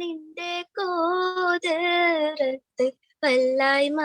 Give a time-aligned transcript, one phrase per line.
[0.00, 2.86] നിന്റെ കോതരത്ത്
[3.22, 4.00] വല്ലായ്മ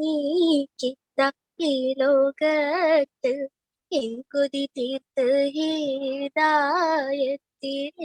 [0.00, 1.20] നീക്കിത്ത
[1.58, 1.68] ഈ
[1.98, 3.30] ലോകത്ത്
[3.92, 5.26] എൻ കൊതി തീർത്ത്
[5.56, 6.40] ഹീതായത്തിൽ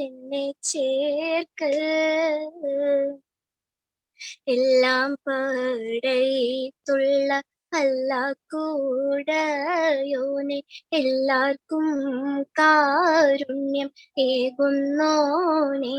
[0.03, 1.71] എന്നെ ചേർക്ക്.
[4.49, 7.31] എല്ലാം പടയിട്ടുള്ള
[7.71, 8.11] അല്ല
[8.53, 10.59] കൂടയോനെ
[10.93, 11.87] എല്ലാവർക്കും
[12.59, 13.89] കാരുണ്യം
[14.25, 15.95] ഏകുന്നോനെ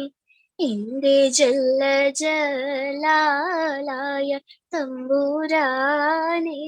[0.60, 1.82] എന്റെ ജല്ല
[2.20, 4.30] ജലാലായ
[4.72, 6.58] തമ്പൂരാനേ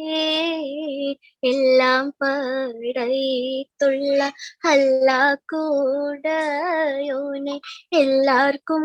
[1.43, 4.21] എല്ലാം പടയിട്ടുള്ള
[4.65, 5.09] അല്ല
[5.53, 7.57] കൂടയോനെ
[7.93, 8.85] എല്ലാവർക്കും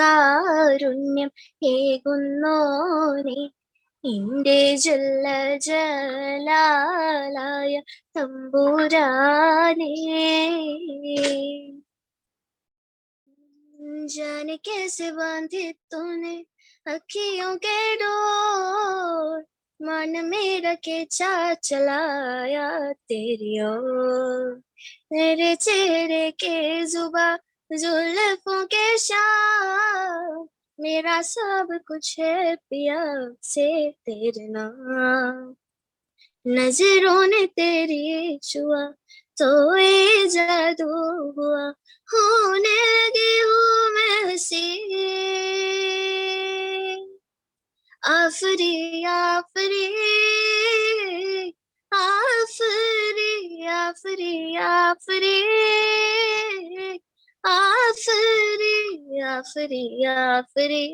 [0.00, 1.30] കാരുണ്യം
[1.70, 3.40] ഏകുന്നോനെ.
[4.04, 5.26] എന്റെ ജല്ല
[5.68, 7.72] ജലാലായ
[8.16, 9.92] തമ്പുരാനേ
[13.90, 16.46] जाने कैसे बांधे तूने?
[16.86, 19.38] अखियों के डोर,
[19.82, 27.36] मन मेरा के चा चलाया तेरी ओर। तेरे चेहरे के जुबा,
[27.72, 30.48] जुल्फों के शाम,
[30.80, 35.54] मेरा सब कुछ है पिया से तेरे नाम।
[36.46, 38.92] नज़रों ने तेरी छुआ
[39.39, 41.63] तो ये जादू हुआ
[42.09, 44.63] होने लगी हूँ मैं हसी
[48.03, 49.85] आफरी आफरी
[51.91, 55.35] आफरी आफरी आफरी
[59.25, 60.85] आफरी आफरी आफरी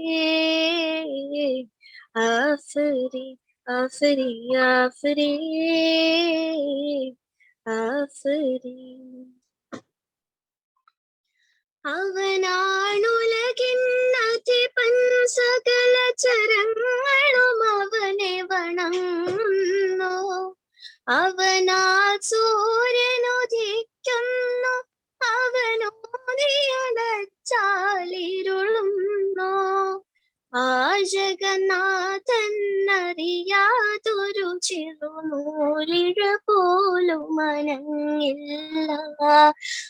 [2.18, 3.26] आफरी
[3.68, 5.32] आफरी आफरी
[7.67, 9.27] capacity.
[11.85, 12.15] I'll
[34.67, 36.19] ചെറുനൂലിഴ
[36.49, 38.91] പോലും മനങ്ങില്ല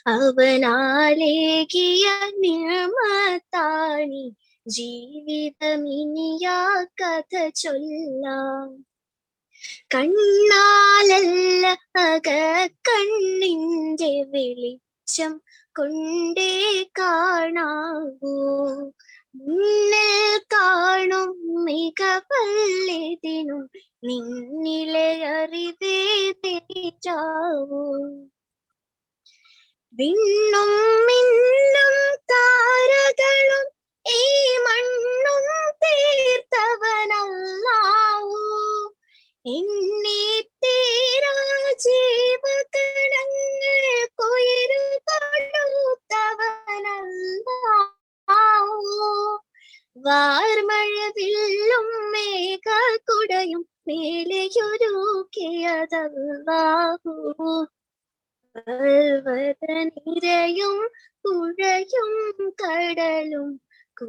[0.06, 2.04] അവനാലേകിയ
[2.42, 4.24] നിർമ്മത്താണി
[4.66, 6.58] ജീവിതമിനിയാ
[7.02, 8.68] കഥ ചൊല്ലാം.
[9.94, 11.64] കണ്ണാലല്ല
[11.98, 12.28] അക
[12.88, 15.34] കണ്ണിന്റെ വെളിച്ചം
[15.76, 16.52] കൊണ്ടേ
[16.98, 17.35] കാണാവൂ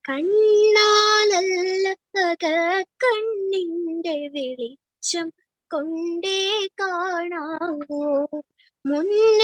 [0.08, 1.86] കണ്ണാലല്ല
[3.04, 5.28] കണ്ണിന്റെ വെളിച്ചം
[5.72, 6.40] കൊണ്ടേ
[6.82, 8.02] കാണാവൂ
[8.86, 9.42] മുന്നിൽ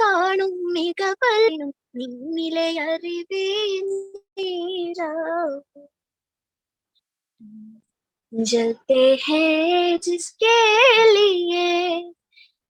[0.00, 3.46] കാണും മികവലിനും നിന്നിലെ അറിവേ
[4.36, 5.58] നേരാവൂ
[8.32, 10.56] जलते हैं जिसके
[11.08, 11.66] लिए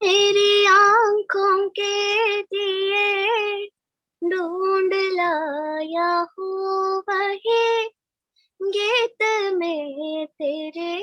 [0.01, 3.67] तेरी आँखों के दिए
[4.21, 7.89] ढूंढ लाया हूँ वही
[8.59, 9.23] गीत
[9.53, 10.95] में तेरे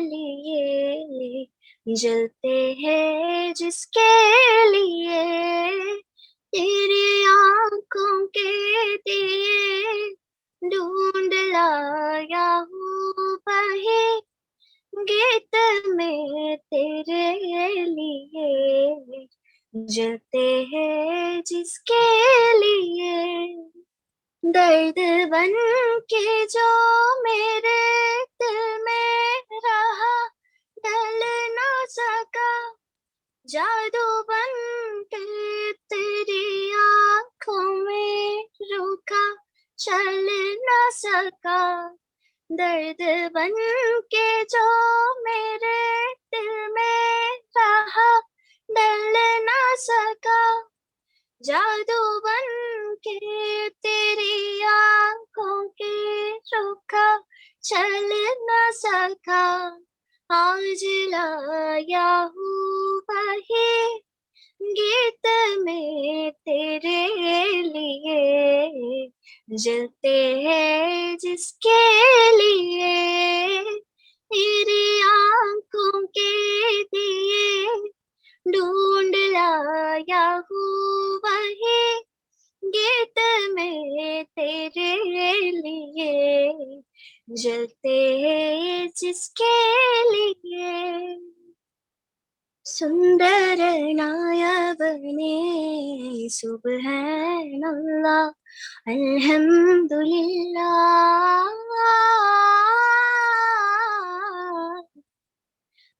[0.00, 1.46] लिए
[1.86, 4.10] जलते हैं जिसके
[4.70, 5.24] लिए
[6.52, 10.08] तेरी आँखों के दिए
[10.62, 14.20] ढूंढ लाया हूँ वही
[15.10, 17.32] गीत में तेरे
[17.84, 19.26] लिए,
[19.76, 22.04] जलते हैं जिसके
[22.58, 23.56] लिए।
[24.44, 25.52] दर्द बन
[26.00, 26.68] के जो
[27.22, 30.26] मेरे दिल में रहा
[30.78, 31.20] डल
[31.54, 32.74] ना सका।
[33.46, 34.52] जादू बन
[35.14, 39.34] के तेरी आँखों में रुका,
[39.78, 40.28] चल
[40.60, 41.94] ना सका।
[42.52, 43.52] दर्द बन
[44.00, 44.66] के जो
[45.22, 48.18] मेरे दिल में रहा
[48.70, 49.12] डल
[49.44, 50.68] ना सका।
[51.42, 52.44] जादू बन
[52.94, 57.18] के तेरी आँखों के रुका
[57.64, 58.10] चल
[58.40, 59.66] न सका।
[60.30, 63.98] आज लाया हूँ वही
[64.62, 67.06] गीत में तेरे
[67.62, 69.13] लिए।
[69.48, 71.80] जलते हैं जिसके
[72.36, 73.62] लिए
[74.30, 75.93] तेरी आँखों
[96.38, 98.16] സുബ്ഹാനല്ലാ
[98.92, 100.70] അൽഹംദുലില്ലാ.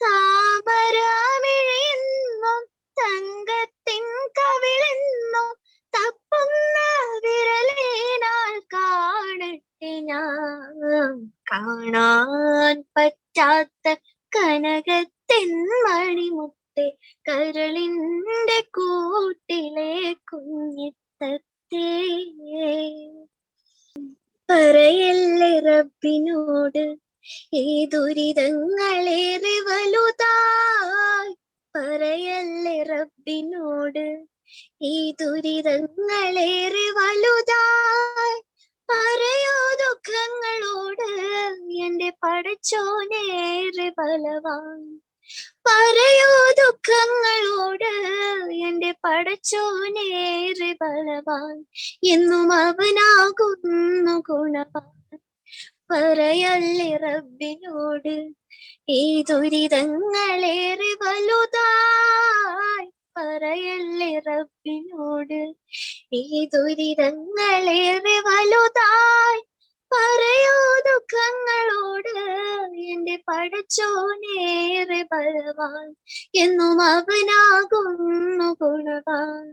[0.00, 2.62] താമരമിഴിയെന്നും
[2.96, 4.04] തങ്കത്തിൻ
[4.38, 5.48] കവിളെന്നും
[5.96, 6.76] തപ്പുന്ന
[7.24, 13.94] വിരലേനാൽ കാണട്ടെ ഞാൻ കാണാൻ പറ്റാത്ത
[14.32, 15.50] കനകത്തിൻ
[15.84, 16.86] മണിമുത്തെ
[17.28, 19.92] കരളിന്റെ കൂട്ടിലെ
[20.32, 21.90] കുഞ്ഞിത്തത്തെ.
[24.48, 26.84] പറയല്ലേ റബ്ബിനോട്
[27.52, 31.34] ഈ ദുരിതങ്ങളേറെ വലുതായി.
[31.74, 34.06] പറയല്ലേ റബ്ബിനോട്
[34.82, 38.42] ഈ ദുരിതങ്ങളേറെ വലുതായി.
[38.90, 41.06] പറയോ ദുഃഖങ്ങളോട്?
[41.84, 45.00] എന്റെ പടച്ചോനേറെ ബലവാൻ.
[45.50, 47.90] പറയോ ദുഃഖങ്ങളോട്?
[48.52, 51.66] എന്റെ പടച്ചോനേറെ ബലവാൻ.
[52.04, 55.18] എന്നും അവനാകുന്നു ഗുണവാൻ.
[55.90, 58.32] പറയല്ലേ റബ്ബിനോട്?
[58.88, 62.90] ഈ ദുരിതങ്ങളേറെ വലുതായി.
[64.36, 65.40] റബ്ബിനോട്
[66.12, 69.42] ഈ ദുരിതങ്ങളേറെ വലുതായി
[69.92, 72.14] പറയോ ദുഃഖങ്ങളോട്?
[72.92, 75.86] എന്റെ പടച്ചോനേറെ ബലവാൻ
[76.34, 79.46] എന്നും അവനാകുന്നു ഗുണവാൻ.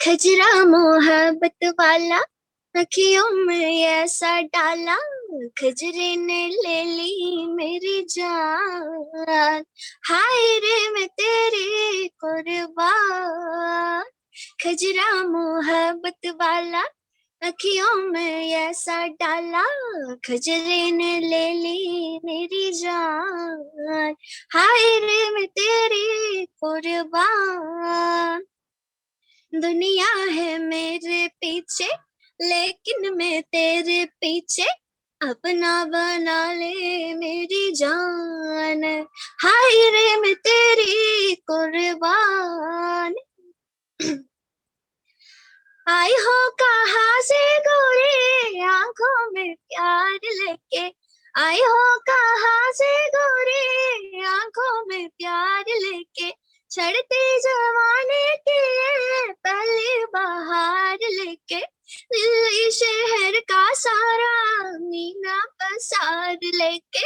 [0.00, 2.12] ഖജറ മോഹബത്ത് വാല
[2.74, 3.36] അഖിയും
[3.82, 4.20] യേസ
[5.34, 9.64] खजरे ने ले ली मेरी जान।
[10.04, 14.04] हाय रे मैं तेरे कुर्बान।
[14.64, 16.82] खजरा मोहब्बत वाला
[17.42, 24.14] अखियों में ऐसा डाला। खजरे ने ले ली मेरी जान।
[24.50, 28.44] हाय रे मैं तेरी कुर्बान।
[29.60, 31.88] दुनिया है मेरे पीछे,
[32.42, 34.85] लेकिन मैं तेरे पीछे
[35.22, 39.06] अपना बना ले मेरी जान।
[39.40, 43.14] हाय रे मैं तेरी कुर्बान।
[45.88, 50.84] आई हो कहा से गोरे आँखों में प्यार लेके?
[51.40, 56.30] आई हो कहा से गोरे आँखों में प्यार लेके?
[56.70, 58.15] चढ़ते जमाने
[65.76, 67.02] बसार लेके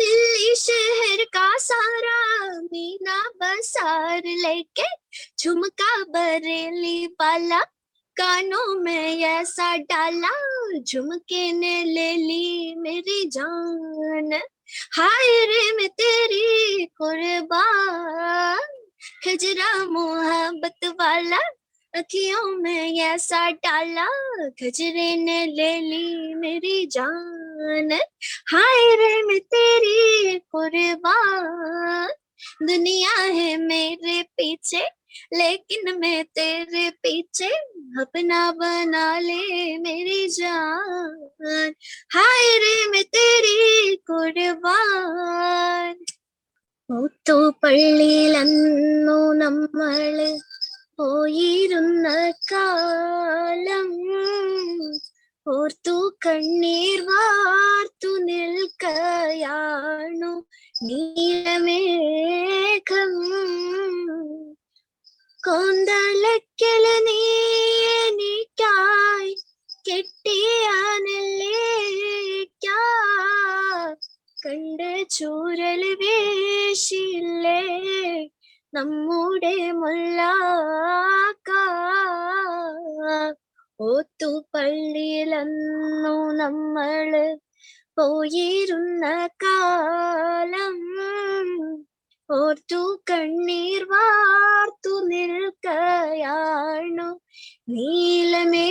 [0.00, 4.86] दिल्ली शहर का सारा मीना बसार लेके
[5.38, 7.60] झुमका बरेली वाला
[8.16, 10.30] कानों में ऐसा डाला,
[10.80, 14.40] झुमके ने ले ली मेरी जान।
[14.92, 18.80] हाय रे मैं तेरी कुर्बान,
[19.24, 21.40] खजरा मोहब्बत वाला
[21.94, 24.06] अखियों में ऐसा डाला,
[24.50, 27.53] खजरे ने ले ली मेरी जान।
[28.51, 32.07] हाय रे मैं तेरी कुर्बान
[32.63, 34.83] दुनिया है मेरे पीछे
[35.33, 37.49] लेकिन मैं तेरे पीछे
[38.01, 41.73] अपना बना ले मेरी जान
[42.15, 45.95] हाय रे मैं तेरी കുർബാൻ
[46.89, 50.29] ഊത്തുപള്ളിയിലന്നു നമ്മള്
[50.97, 52.07] പോയിരുന്ന
[52.51, 53.89] കാലം
[55.46, 55.94] ഓർത്തു
[56.26, 58.86] കണ്ണീർ വാർത്തു നിൽക്കയാണു
[60.86, 61.82] നീലമേഘം.
[65.46, 66.84] കൊന്തലക്കല
[68.18, 69.32] നീക്കായി
[69.88, 70.48] കെട്ടിയാനല്ലേക്കാ
[74.44, 74.80] കണ്ട
[75.16, 77.62] ചൂരൽ വേശില്ലേ
[78.72, 81.50] നമ്മുടെ മുല്ലാക്ക.
[83.80, 87.38] ഓത്തുപള്ളിയിലന്നു നമ്മൾ
[87.96, 90.80] പോയിരുന്ന കാലം.
[92.30, 97.20] ഓർത്തു കണ്ണീർ വാർത്തു നിൽക്കയാണു
[97.68, 98.64] നീലമേഘം.